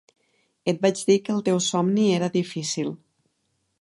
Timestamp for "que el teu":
1.27-1.61